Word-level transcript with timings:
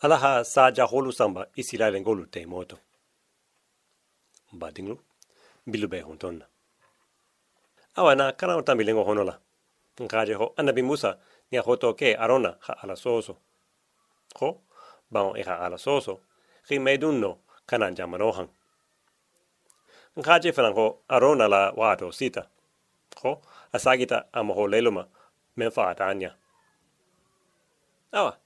Alaha 0.00 0.44
sa 0.44 0.70
jaholu 0.70 1.12
samba 1.12 1.46
Israel 1.56 2.00
ngolu 2.00 2.26
te 2.26 2.46
moto. 2.46 2.76
Badinglu 4.52 4.96
bilu 5.66 5.88
be 5.88 6.00
hontonna. 6.00 6.46
Awa 7.96 8.14
na 8.14 8.32
kana 8.32 8.56
o 8.56 8.62
tambi 8.62 8.84
lengo 8.84 9.04
honola. 9.04 9.38
Nkaje 9.98 10.34
ho 10.34 10.54
anabi 10.56 10.82
Musa 10.82 11.18
ni 11.50 11.58
hoto 11.58 11.92
ke 11.94 12.16
arona 12.16 12.56
ha 12.60 12.72
ala 12.82 12.96
soso. 12.96 13.36
Ho, 14.38 14.62
bao 15.10 15.36
e 15.36 15.42
ha 15.42 15.58
ala 15.58 15.78
soso, 15.78 16.20
ki 16.66 16.78
medunno 16.78 17.38
kana 17.66 17.92
jamanohan. 17.92 18.48
Nkaje 20.16 20.52
fanan 20.52 20.72
ho 20.72 21.02
arona 21.08 21.48
la 21.48 21.72
wato 21.76 22.12
sita. 22.12 22.48
Ho, 23.22 23.42
asagita 23.72 24.32
amaho 24.32 24.66
leluma 24.68 25.08
menfa 25.56 25.90
atanya. 25.90 26.34
Awa, 28.12 28.38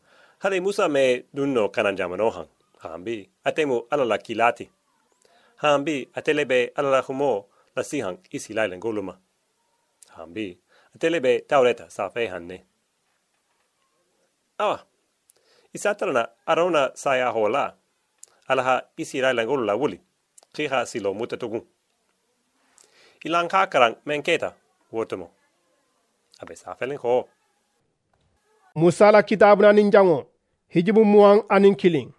hale 0.45 0.61
Musa 0.61 0.89
me 0.89 1.25
dunno 1.35 1.69
kana 1.69 1.93
jamanohan. 1.93 2.47
Hambi, 2.79 3.31
atemu 3.45 3.87
ala 3.91 4.05
la 4.05 4.19
kilati. 4.19 4.69
Hambi, 5.57 6.09
atelebe 6.15 6.73
ala 6.77 6.91
la 6.91 7.01
humo 7.01 7.47
la 7.77 7.83
sihan 7.83 8.19
isi 8.31 8.53
lailen 8.55 8.81
guluma. 8.81 9.17
Hambi, 10.17 10.59
atelebe 10.95 11.41
taureta 11.49 11.89
sa 11.91 12.11
fehanne. 12.11 12.65
Awa, 14.59 14.85
isatarana 15.73 16.29
arona 16.47 16.91
saya 16.95 17.33
hola. 17.33 17.75
Alaha 18.49 18.83
isi 18.99 19.21
lailen 19.21 19.47
gulula 19.47 19.77
wuli. 19.77 20.01
Kiha 20.53 20.87
silo 20.87 21.15
mutatugun. 21.15 21.65
Ilang 23.25 23.49
kakarang 23.49 23.97
menketa, 24.05 24.53
wotomo. 24.93 25.31
Abe 26.41 26.57
sa 26.57 26.75
felen 26.75 26.99
ho. 26.99 27.29
musala 28.75 29.23
kitabu 29.23 29.73
nin 29.73 29.91
jango 29.91 30.27
hijibu 30.69 31.05
muwan 31.05 31.43
anin 31.49 31.75
kilin 31.75 32.11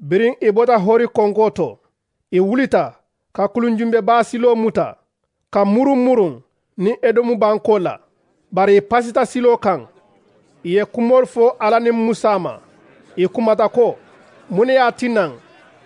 birin 0.00 0.34
i 0.40 0.52
bota 0.52 0.78
hori 0.78 1.08
konko 1.08 1.50
to 1.50 1.78
wulita 2.32 2.94
ka 3.32 3.48
kulunjumbe 3.48 4.00
basilo 4.02 4.54
muta 4.56 4.96
ka 5.50 5.64
murun 5.64 5.98
murun 5.98 6.42
ni 6.76 6.96
edomu 7.02 7.36
banko 7.36 7.78
la 7.78 8.00
bari 8.52 8.76
i 8.76 8.80
pasita 8.80 9.26
silo 9.26 9.56
kan 9.56 9.86
i 10.64 10.74
ye 10.74 10.84
kumol 10.84 11.26
fo 11.26 11.50
ala 11.58 11.80
ni 11.80 11.90
musa 11.90 12.38
ma 12.38 12.60
i 13.16 13.28
kumata 13.28 13.68
ko 13.68 13.96
mun 14.50 14.68
y'a 14.68 14.92
tinnan 14.92 15.32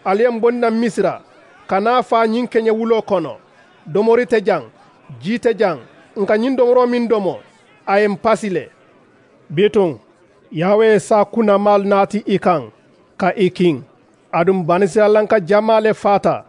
ali 0.05 0.23
ye 0.23 0.31
n 0.31 0.41
bonna 0.41 0.71
misira 0.71 1.23
ka 1.67 1.81
n'a 1.81 2.03
fa 2.03 2.27
ɲin 2.27 2.49
kenye 2.49 2.71
wulo 2.71 3.03
kono. 3.03 3.37
Domori 3.87 4.25
tɛ 4.27 4.39
jan 4.47 4.63
jan 5.59 5.79
nka 6.17 6.35
ɲin 6.37 6.57
domoro 6.57 6.87
min 6.87 7.09
domo 7.09 7.41
a 7.87 8.01
ye 8.01 8.09
pasi 8.23 8.51
le 8.51 8.71
yawe 10.53 11.01
sa 11.01 11.25
kuna 11.25 11.59
mal 11.59 11.85
nati 11.85 12.19
ikan 12.19 12.71
ka 13.17 13.33
ikin 13.35 13.85
adum 14.33 14.67
banisialan 14.67 15.27
ka 15.27 15.41
jamale 15.41 15.95
fata 15.95 16.45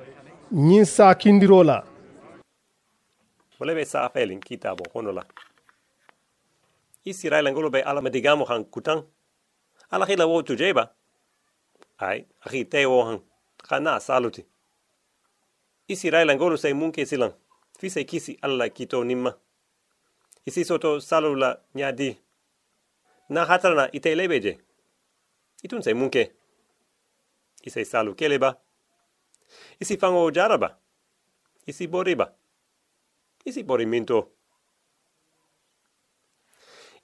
ɲin 0.53 0.85
sa 0.85 1.15
kindiro 1.15 1.63
la 1.63 1.83
Wale 3.63 3.75
be 3.75 3.85
sa 3.85 4.09
felin 4.09 4.39
kitabo 4.39 4.83
honola. 4.93 5.23
Israel 7.05 7.51
ngolo 7.51 7.69
be 7.69 7.81
ala 7.81 8.01
medigamo 8.01 8.45
han 8.45 8.65
kutan. 8.65 9.03
Ala 9.91 10.05
khila 10.05 10.25
wo 10.27 10.41
tujeba. 10.43 10.91
Ai, 11.99 12.25
akhi 12.45 12.65
te 12.65 12.85
wo 12.85 13.03
han. 13.05 13.19
Kana 13.57 13.99
saluti. 13.99 14.43
Israel 15.87 16.35
ngolo 16.35 16.57
se 16.57 16.73
munke 16.73 17.05
silan. 17.05 17.31
Fise 17.79 18.03
kisi 18.03 18.37
alla 18.41 18.69
kito 18.69 19.03
nimma. 19.03 19.33
Isi 20.45 20.65
soto 20.65 20.99
salula 20.99 21.59
nyadi. 21.75 22.17
Na 23.33 23.45
hatrana 23.45 23.89
ite 23.91 24.15
lebeje. 24.15 24.57
Itun 25.63 25.81
se 25.81 25.93
munke. 25.93 26.31
Ise 27.63 27.85
salu 27.85 28.15
keleba. 28.15 28.55
Isi 29.79 29.97
fango 29.97 30.31
jaraba. 30.31 30.77
Isi 31.67 31.87
boriba. 31.87 32.33
Isi 33.45 33.63
boriminto. 33.63 34.27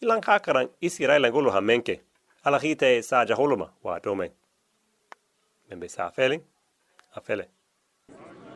Ilang 0.02 0.22
kakaran 0.22 0.70
isi 0.82 1.08
railan 1.08 1.50
ha 1.52 1.62
menke. 1.62 2.02
Ala 2.44 2.60
hite 2.60 3.02
sa 3.02 3.26
jaholoma 3.26 3.74
wa 3.84 4.00
domen. 4.00 4.32
Membe 5.70 5.90
sa 5.90 6.12
felin. 6.12 6.42
afele 7.16 7.44
fele. 7.44 7.50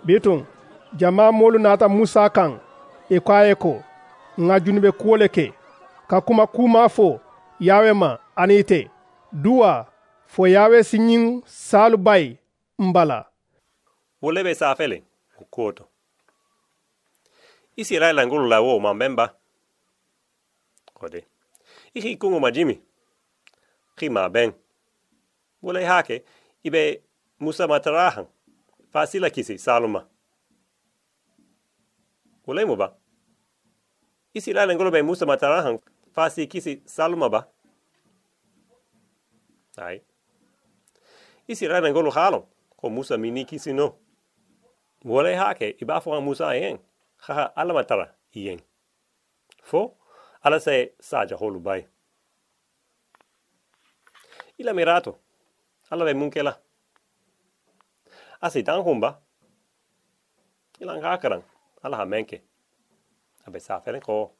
biton 0.05 0.45
jama 0.95 1.31
molu 1.31 1.59
nata 1.59 1.89
musa 1.89 2.29
kan 2.29 2.59
i 3.09 3.19
ko 3.19 3.33
a 3.33 3.45
ye 3.47 3.55
ko 3.55 3.83
nka 4.37 4.59
junube 4.59 4.91
kuwole 4.91 5.27
ke 5.27 5.53
ka 6.07 6.21
kuma 6.21 6.47
kuma 6.47 6.89
fo 6.89 7.19
yawe 7.59 7.93
ma 7.93 8.17
ani 8.35 8.59
ite 8.59 8.89
duwa 9.31 9.87
fo 10.25 10.47
yawe 10.47 10.83
si 10.83 10.97
ɲin 10.97 11.41
salu 11.45 11.97
bai 11.97 12.37
n 12.79 12.93
bala 12.93 13.33
Wole 14.23 14.43
be 14.43 14.55
sa 14.55 14.75
felin. 14.75 15.03
Kuoto. 15.51 15.83
Isi 17.75 17.99
railan 17.99 18.29
gulu 18.29 18.47
la 18.47 18.61
wo 18.61 18.79
ma 18.79 18.93
memba. 18.93 19.35
Kode. 20.93 21.25
Ihi 21.93 22.15
kungu 22.17 22.39
ma 22.39 22.51
jimi. 22.51 22.79
Ki 23.97 24.09
ma 24.09 24.29
ben. 24.29 24.53
Wole 25.61 25.83
hake. 25.85 26.23
Ibe 26.63 27.01
musa 27.39 27.67
matarahan. 27.67 28.25
Fasila 28.93 29.29
kisi 29.29 29.57
saluma. 29.59 30.07
Wole 32.47 32.65
mo 32.65 32.75
ba. 32.75 32.93
Isi 34.33 34.53
railan 34.53 34.77
gulu 34.77 34.91
be 34.91 35.01
musa 35.01 35.25
matarahan. 35.25 35.79
Fasi 36.13 36.47
kisi 36.47 36.81
saluma 36.85 37.29
ba. 37.29 37.47
Ai. 39.77 40.01
Isi 41.47 41.67
railan 41.67 41.93
gulu 41.93 42.11
halon. 42.11 42.45
Ko 42.77 42.89
musa 42.89 43.17
mini 43.17 43.45
kisi 43.45 43.73
no. 43.73 43.95
Wole 45.03 45.35
hake 45.35 45.75
iba 45.81 46.01
fo 46.01 46.21
musa 46.21 46.53
yen. 46.55 46.79
Haha 47.17 47.51
ala 47.55 47.73
matara 47.73 48.15
yen. 48.33 48.61
Fo 49.63 49.97
ala 50.43 50.59
se 50.59 50.93
saja 51.01 51.35
holu 51.35 51.59
bai. 51.59 51.87
Ila 54.59 54.73
mirato. 54.73 55.17
Ala 55.89 56.05
be 56.05 56.13
munkela. 56.13 56.57
Asi 58.41 58.63
tan 58.63 58.83
humba. 58.83 59.19
Ila 60.79 60.97
ngakaran. 60.97 61.43
Ala 61.83 61.97
ha 61.97 62.05
menke. 62.05 62.41
Abe 63.47 63.59
sa 63.59 63.79
feren 63.79 64.01
ko. 64.01 64.31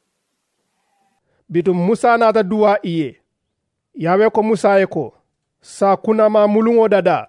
Bitum 1.48 1.76
musa 1.86 2.16
nata 2.16 2.42
duwa 2.42 2.78
iye. 2.82 3.06
Ye 3.06 3.20
yawe 3.94 4.30
ko 4.30 4.42
musa 4.42 4.78
ye 4.78 4.86
ko 4.86 5.14
sa 5.60 5.96
kunama 5.96 6.46
muluŋo 6.46 6.88
dada. 6.88 7.26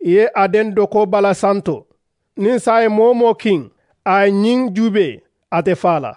I 0.00 0.10
ye 0.10 0.28
a 0.34 0.48
den 0.48 0.74
doko 0.74 1.06
bala 1.06 1.34
santo. 1.34 1.86
Nin 2.36 2.58
sa 2.58 2.80
ye 2.80 2.88
moo 2.88 3.34
kin 3.34 3.70
a 4.04 4.26
ɲin 4.26 4.72
jube 4.74 5.22
ate 5.50 5.74
fala. 5.74 6.16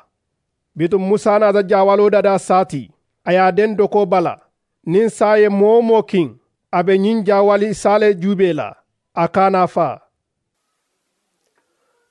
Bitum 0.75 1.01
musa 1.01 1.39
nata 1.39 1.63
jawalo 1.63 2.09
dada 2.09 2.39
sati 2.39 2.91
a 3.25 3.33
ye 3.33 3.51
den 3.51 3.75
doko 3.75 4.05
bala. 4.05 4.39
Nin 4.85 5.09
sa 5.09 5.35
ye 5.35 5.49
moo 5.49 6.01
kin 6.03 6.39
a 6.71 6.83
be 6.83 6.93
ɲin 6.97 7.23
jawali 7.23 7.73
sale 7.75 8.13
jube 8.15 8.53
la 8.53 8.73
a 9.15 9.27
kana 9.27 9.67
fa. 9.67 10.01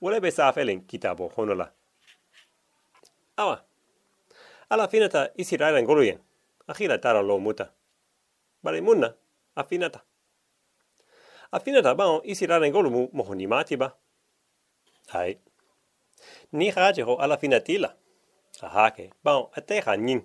Wole 0.00 0.20
be 0.20 0.30
sa 0.30 0.52
felen 0.52 0.80
kitabo 0.80 1.28
hono 1.36 1.54
la. 1.54 1.68
Awa. 3.36 3.62
Ala 4.72 4.88
finata 4.88 5.28
isi 5.36 5.56
railan 5.56 5.84
golu 5.84 6.02
yen. 6.04 6.18
Akira 6.66 6.98
tara 6.98 7.22
lo 7.22 7.38
muta. 7.38 7.68
Bale 8.64 8.80
munna. 8.80 9.14
Afinata. 9.56 10.00
Afinata 11.52 11.94
bao 11.94 12.22
isi 12.24 12.46
railan 12.46 12.72
golu 12.72 12.90
mu 12.90 13.08
mohoni 13.12 13.46
mati 13.46 13.76
ba. 13.76 13.92
Hai. 15.08 15.36
Ni 16.52 16.70
haje 16.70 17.02
ho 17.02 17.16
ala 17.16 17.36
finatila. 17.36 17.92
Ahake. 18.62 19.10
Bao 19.24 19.50
ateha 19.54 19.96
nin. 19.96 20.22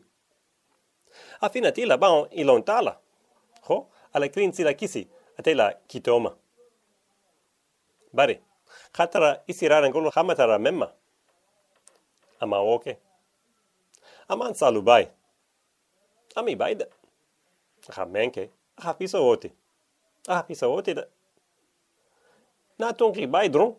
Afinatila 1.41 1.97
bao 1.97 2.29
ilontala. 2.31 2.97
Ho 3.67 3.89
ala 4.13 4.29
krin 4.29 4.53
sila 4.53 4.73
kisi 4.73 5.07
atela 5.37 5.73
kitoma. 5.87 6.31
Bare. 8.13 8.39
Khatara 8.93 9.43
isi 9.47 9.67
railan 9.67 9.91
golu 9.91 10.09
hamatara 10.09 10.59
memma. 10.59 10.87
Ama 12.39 12.59
oke. 12.59 12.97
Aman 14.29 14.53
salu 14.53 14.81
bai. 14.81 15.07
Ami 16.35 16.55
bai 16.55 16.75
da. 16.75 16.85
Ha 17.95 18.05
menke. 18.05 18.49
Ha 18.77 18.93
pisa 18.93 19.19
ote. 19.19 19.51
Ha 20.27 20.43
pisa 20.43 20.67
ote 20.67 20.93
da. 20.93 21.03
Na 22.79 22.91
tonki 22.93 23.27
bai 23.27 23.49
dron. 23.49 23.75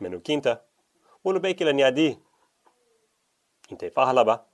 Menu 0.00 0.20
kinta. 0.20 0.60
Wolo 1.24 1.40
be 1.40 1.54
kila 1.54 1.72
niadi. 1.72 2.18
Inte 3.70 3.90
fahala 3.90 4.24
ba. 4.24 4.44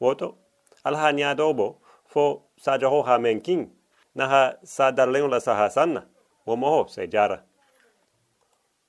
Woto. 0.00 0.38
Alha 0.84 1.12
niadobo. 1.12 1.80
Fo 2.06 2.42
saja 2.56 2.88
ho 2.88 3.02
ha 3.02 3.18
menkin. 3.18 3.70
Na 4.14 4.28
ha 4.28 4.52
sa 4.64 4.92
darleon 4.92 5.30
la 5.30 5.40
sa 5.40 5.54
ha 5.54 5.68
sanna. 5.68 6.06
Womo 6.46 6.66
ho 6.66 6.86
se 6.88 7.06
jara. 7.08 7.42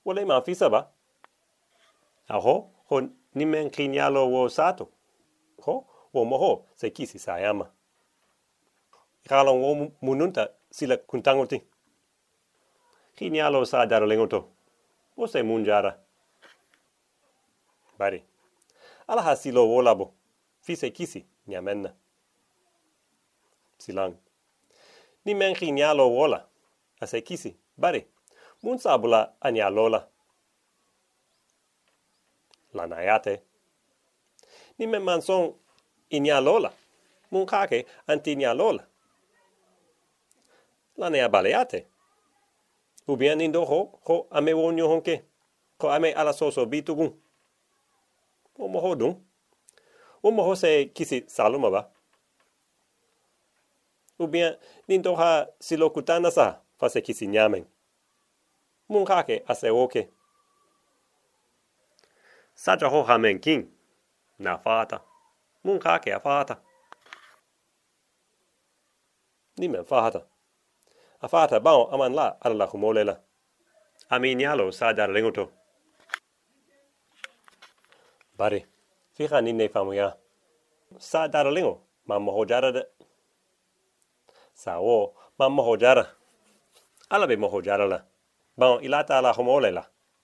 Wole 0.06 0.26
ma 0.26 0.42
fisa 0.42 0.70
ba. 0.70 0.88
Aho. 2.30 2.70
Ho 2.90 3.02
nimen 3.36 3.70
kinyalo 3.70 4.30
wo 4.30 4.50
sato. 4.50 4.90
Ho. 5.62 5.86
Womo 6.14 6.38
ho 6.38 6.66
se 6.76 6.90
kisi 6.90 7.20
sayama. 7.20 7.70
Kalong 9.28 9.62
wo 9.62 9.92
mununta 10.02 10.50
sila 10.72 10.98
kuntangoti. 10.98 11.62
Ki 13.16 13.30
nyalo 13.30 13.66
sa 13.66 13.86
dara 13.86 14.06
lengoto. 14.06 14.50
O 15.18 15.28
se 15.28 15.44
munjara. 15.44 15.98
Bari. 18.00 18.24
Ala 19.08 19.22
ha 19.22 19.36
silo 19.36 19.68
wolabo. 19.68 20.14
Fise 20.62 20.90
kisi 20.92 21.26
nyamenna. 21.48 21.94
Silang. 23.78 24.16
Ni 25.26 25.34
men 25.34 25.56
ki 25.56 25.72
nyalo 25.72 26.10
wola. 26.10 26.48
Ase 27.02 27.22
kisi. 27.22 27.58
Bari. 27.78 28.08
Mun 28.64 28.78
sabula 28.78 29.34
anyalola. 29.42 30.08
La 32.74 32.88
Ni 34.78 34.88
men 34.88 35.04
manson 35.04 35.54
inyalola. 36.10 36.74
Mun 37.32 37.46
kake 37.46 37.86
anti 38.08 38.36
nyalola 38.36 38.84
la 40.98 41.10
ne 41.10 41.22
abaleate. 41.22 41.86
Ubien 43.08 43.42
indo 43.42 43.66
ho, 43.66 44.00
ho 44.04 44.28
ame 44.32 44.54
wonyo 44.54 44.88
honke, 44.88 45.24
ko 45.78 45.90
ame 45.90 46.14
ala 46.14 46.34
soso 46.34 46.66
bitugun. 46.66 47.14
O 48.60 48.68
moho 48.68 48.96
dun. 48.96 49.16
O 50.24 50.32
moho 50.32 50.56
se 50.56 50.86
kisi 50.86 51.24
saluma 51.28 51.72
ba. 51.72 51.90
Ubien 54.20 54.58
nindo 54.88 55.16
ha 55.16 55.48
silokutana 55.60 56.32
sa, 56.32 56.62
fa 56.80 56.90
se 56.90 57.02
kisi 57.02 57.28
nyamen. 57.28 57.66
Mun 58.90 59.06
kake 59.06 59.44
ase 59.48 59.70
oke. 59.70 60.10
Saja 62.56 62.90
ho 62.90 63.04
hamen 63.04 63.40
king, 63.40 63.68
na 64.40 64.58
fata. 64.58 65.02
Mun 65.64 65.80
kake 65.80 66.12
a 66.14 66.20
fata. 66.20 66.58
Nimen 69.60 69.86
fata 69.86 70.22
a 71.22 71.28
fata 71.28 71.60
bao 71.60 71.90
aman 71.94 72.14
la 72.14 72.38
ala 72.42 72.56
la 72.56 72.68
humole 72.68 73.04
la. 73.04 73.16
A 74.10 74.20
mi 74.20 74.36
nyalo 74.36 74.72
sa 74.72 74.94
dar 74.94 75.10
lengoto. 75.10 75.50
Bari, 78.38 78.66
fika 79.14 79.42
ni 79.42 79.54
ne 79.54 79.68
famu 79.70 79.94
ya. 79.94 80.14
Sa 81.00 81.28
dar 81.28 81.46
lengo, 81.52 81.82
ma 82.06 82.20
moho 82.20 82.46
jara 82.46 82.72
de. 82.72 82.84
Sa 84.54 84.80
o, 84.80 85.14
ma 85.40 85.50
moho 85.50 85.78
jara. 85.78 86.06
Ala 87.10 87.28
be 87.28 87.36
moho 87.36 87.62
jara 87.64 87.88
la. 87.88 88.00
Bao 88.58 88.80
ilata 88.82 89.18
ala 89.18 89.34
humole 89.34 89.72
la. 89.72 89.84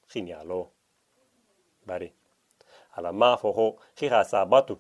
Chinyalo. 0.10 0.70
Bari. 1.86 2.14
Ala 2.96 3.12
ma 3.14 3.38
foho, 3.38 3.78
chiha 3.96 4.24
sa 4.24 4.46
batu. 4.46 4.78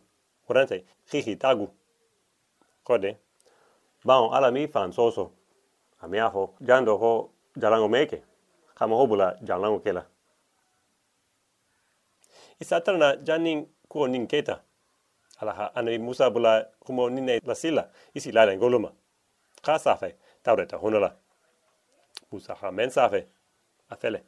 Urente, 0.50 0.83
chihi 1.10 1.36
tagu. 1.36 1.69
Kode. 2.83 3.18
Bao 4.06 4.33
ala 4.33 4.51
mi 4.51 4.68
fan 4.68 4.92
soso. 4.92 5.31
Amia 6.01 6.30
ho, 6.30 6.56
jando 6.62 6.98
ho 6.98 7.30
jalango 7.57 7.88
meke. 7.89 8.21
Kama 8.75 8.95
ho 8.95 9.07
bula 9.07 9.38
jalango 9.44 9.80
kela. 9.80 10.06
Isatara 12.60 12.98
na 12.98 13.15
janin 13.15 13.68
kuo 13.88 14.07
nin 14.07 14.27
keta. 14.27 14.62
Alaha 15.39 15.75
ane 15.75 15.98
musa 15.98 16.30
bula 16.30 16.68
kumo 16.80 17.10
nine 17.10 17.39
la 17.45 17.56
sila. 17.56 17.89
Isi 18.13 18.31
lala 18.31 18.56
ngoluma. 18.57 18.92
Ka 19.62 19.80
safe, 19.80 20.15
taureta 20.44 20.77
honala. 20.77 21.15
Musa 22.31 22.56
ha 22.56 22.71
men 22.71 22.89
safe. 22.89 23.25
Afele. 23.89 24.24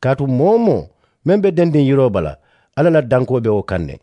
Katu 0.00 0.26
momo, 0.26 0.88
membe 1.24 1.52
dendin 1.52 1.86
yiro 1.86 2.10
bala. 2.10 2.38
Ala 2.76 2.90
la 2.90 3.02
danko 3.02 3.40
be 3.40 3.50
o 3.50 3.62
kanne. 3.62 4.00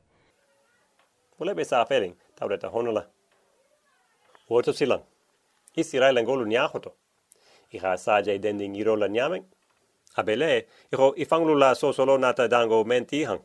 Wale 1.39 1.56
be 1.56 1.63
safe 1.63 2.13
taureta 2.36 2.69
honala. 2.69 3.06
Woto 4.50 4.74
silang. 4.74 5.04
isi 5.75 5.98
la 5.98 6.12
ngolu 6.24 6.45
nyahoto. 6.45 6.94
Iha 7.71 7.98
saja 7.98 8.33
i 8.33 8.38
dending 8.39 8.75
iro 8.75 8.95
la 8.95 9.07
nyameng. 9.07 9.44
Abele, 10.16 10.68
iro 10.94 11.13
ifanglu 11.16 11.56
la 11.57 11.74
so 11.74 11.92
solo 11.92 12.18
nata 12.18 12.48
dango 12.48 12.83
menti 12.83 13.24
hang. 13.24 13.42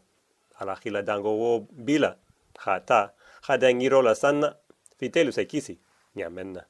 Ala 0.60 0.74
hila 0.84 1.02
dango 1.02 1.32
wo 1.32 1.60
bila. 1.60 2.16
Ha 2.58 2.80
ta, 2.80 3.12
ha 3.42 3.56
deng 3.56 3.80
iro 3.80 4.02
la 4.02 4.14
sanna. 4.14 4.56
Fitelu 4.98 5.32
se 5.32 5.44
kisi, 5.44 5.78
nyamenna. 6.16 6.64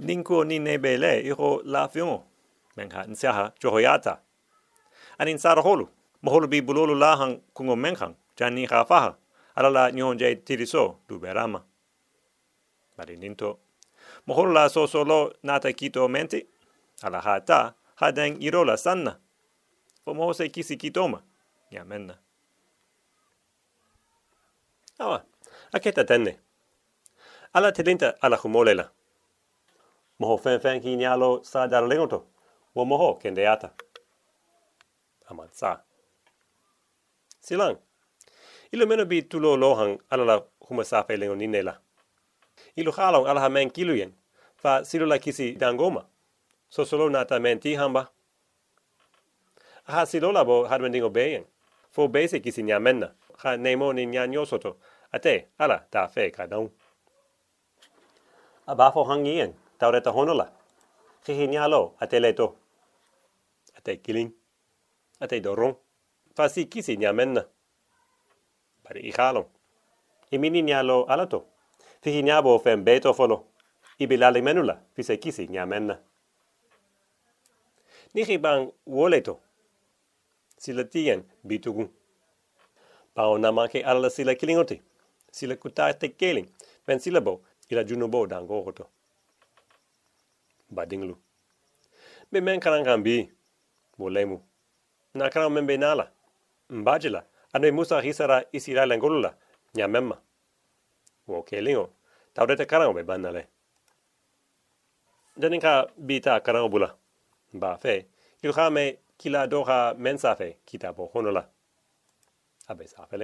Ninko 0.00 0.44
ni 0.44 0.58
nebele 0.58 1.20
iro 1.22 1.62
la 1.64 1.88
fiongo. 1.88 2.24
Mengha 2.76 3.04
nsiaha 3.06 3.52
johoyata. 3.60 4.18
Anin 5.18 5.38
sara 5.38 5.62
Moholu 6.22 6.48
bi 6.48 6.62
bulolu 6.62 6.94
la 6.94 7.16
kungo 7.54 7.76
menghang. 7.76 8.14
Jani 8.36 8.66
ha 8.66 8.84
faha. 8.84 9.16
Ala 9.56 9.70
la 9.70 9.90
nyonje 9.90 10.36
tiriso 10.44 10.98
du 11.08 11.18
berama. 11.18 11.62
Mari 12.98 13.16
ninto. 13.16 13.58
Mohol 14.26 14.52
la 14.52 14.68
so 14.68 14.86
solo 14.86 15.32
nata 15.42 15.72
kito 15.72 16.08
mente 16.08 16.46
ala 17.02 17.20
hata 17.20 17.74
hadeng 17.96 18.40
irola 18.40 18.76
sanna. 18.76 19.18
Fo 20.04 20.14
mo 20.14 20.32
se 20.32 20.48
kisi 20.48 20.76
kitoma 20.76 21.22
ya 21.70 21.84
menna. 21.84 22.18
Awa 24.98 25.24
aketa 25.72 26.04
tenne. 26.04 26.38
Ala 27.52 27.72
telinta 27.72 28.14
ala 28.22 28.36
humolela 28.36 28.90
moho 30.18 30.38
fen 30.38 30.60
fen 30.60 30.80
ki 30.80 30.96
nyalo 30.96 31.42
sa 31.44 31.66
dar 31.66 31.82
lengoto. 31.82 32.24
Wo 32.74 32.84
moho 32.84 33.14
kende 33.14 33.48
ata. 33.48 33.74
Amat 35.30 35.54
sa 35.54 35.82
silang 37.42 37.76
ilo 38.72 38.86
meno 38.86 39.04
bi 39.04 39.22
tulo 39.22 39.56
lohang 39.56 39.98
ala 40.10 40.24
la 40.24 40.36
huma 40.68 40.84
sa 40.84 41.02
fe 41.04 41.16
lengo 41.16 41.34
ninela. 41.36 41.74
Ilu 42.76 42.90
halong 42.92 43.26
ala 43.28 43.48
men 43.48 43.70
kiluyen 43.70 44.12
fa 44.56 44.84
silo 44.84 45.06
la 45.06 45.18
kisi 45.18 45.56
dangoma. 45.58 46.06
So 46.70 46.84
solo 46.84 47.08
nata 47.08 47.40
men 47.40 47.60
ti 47.60 47.74
hamba 47.74 48.08
ha 49.84 50.06
silo 50.06 50.32
la 50.32 50.44
bo 50.44 50.64
hadwendingo 50.64 51.10
beyen 51.10 51.44
fo 51.90 52.08
base 52.08 52.40
kisi 52.40 52.62
nya 52.62 52.80
menna. 52.80 53.12
Ha 53.42 53.56
nemo 53.56 53.92
ni 53.92 54.06
nya 54.06 54.26
nyosoto 54.26 54.76
ate 55.12 55.48
ala 55.58 55.84
ta 55.90 56.08
fe 56.08 56.30
ka 56.30 56.46
dong. 56.46 56.70
Aba 58.66 58.92
fo 58.92 59.04
hangien 59.04 59.52
taureta 59.78 60.10
honola 60.10 60.48
khihi 61.24 61.48
nya 61.48 61.68
lo 61.68 61.94
ate 62.00 62.20
leto 62.20 62.56
ate 63.76 64.00
killing 64.02 64.30
ate 65.20 65.40
doron 65.40 65.74
fa 66.34 66.48
si 66.48 66.64
kisi 66.66 66.96
nya 66.96 67.12
menna 67.12 67.44
bari 68.84 69.00
i 69.00 69.12
halong 69.12 69.46
imini 70.30 70.62
nya 70.62 70.82
lo 70.82 71.04
alato 71.04 71.52
fihi 72.02 72.22
nyabo 72.22 72.58
fem 72.58 72.84
beto 72.84 73.14
folo. 73.14 73.44
Ibi 73.98 74.16
lali 74.16 74.42
menula, 74.42 74.80
fise 74.94 75.16
kisi 75.16 75.48
nya 75.48 75.66
menna. 75.66 75.98
Bang 78.40 78.72
woleto. 78.86 79.40
Sila 80.58 80.84
tien 80.84 81.22
bitugun. 81.44 81.88
Pao 83.14 83.38
namake 83.38 83.84
ala 83.84 84.10
sila 84.10 84.34
kilingoti. 84.34 84.82
Sila 85.30 85.56
kutate 85.56 86.08
keling. 86.08 86.48
Ben 86.86 86.98
sila 86.98 87.20
bo, 87.20 87.42
ila 87.70 87.84
junubo 87.84 88.26
dango 88.26 88.62
hoto. 88.62 88.88
Badinglu. 90.70 91.16
Be 92.32 92.40
men 92.40 92.60
karangan 92.60 93.02
bi. 93.02 93.30
Wolemu. 93.98 94.40
Na 95.14 95.30
karang 95.30 95.52
membe 95.52 95.76
nala. 95.76 96.10
Mbajila. 96.72 97.24
Ane 97.52 97.70
musa 97.70 98.00
hisara 98.00 98.44
isira 98.52 98.86
lengolula. 98.86 99.36
Nya 99.74 99.88
memma. 99.88 100.16
Wo 101.26 101.42
kelingo. 101.42 101.90
Tawde 102.34 102.66
karango 102.66 102.94
be 102.94 103.02
banale 103.02 103.46
janin 105.36 105.60
ka 105.60 105.86
bita 105.96 106.40
karango 106.40 106.68
bula. 106.68 106.96
Ba 107.52 107.76
fe. 107.76 108.06
Il 108.42 108.52
khame 108.52 108.98
kila 109.18 109.46
do 109.46 109.64
ha 109.64 109.94
mensa 109.98 110.34
fe. 110.36 110.56
Kita 110.66 110.92
bo 110.92 111.10
honola. 111.14 111.48
Abe 112.68 112.86
sa 112.86 113.06
fe 113.06 113.16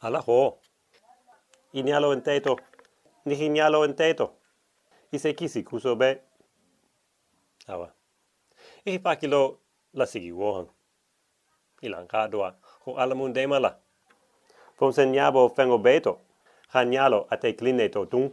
ala 0.00 0.20
ho. 0.20 0.58
Inialo 1.72 2.12
enteto 2.12 2.56
ni 3.26 3.58
enteto 3.58 4.32
ise 5.12 5.34
kisi 5.34 5.62
kuso 5.64 5.96
be. 5.96 6.20
Awa. 7.68 7.92
Pa 9.02 9.16
kilo 9.16 9.58
la 9.92 10.06
sigi 10.06 10.32
wohan 10.32 10.66
ilan 11.82 12.06
ka 12.08 12.28
doa 12.28 12.54
ho 12.84 12.96
alamun 12.96 13.32
demala 13.32 13.78
Fon 14.78 14.92
sen 14.92 15.10
nyabo 15.12 15.48
fengo 15.56 15.78
beto. 15.78 16.12
Han 16.68 16.90
nyalo 16.90 17.26
ate 17.30 17.52
kline 17.58 17.88
to 17.90 18.06
tung. 18.06 18.30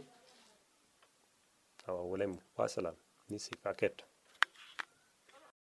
Awa 1.88 2.02
ulem 2.02 2.38
wasalam. 2.56 2.94
Nisi 3.28 3.50
paket. 3.62 4.02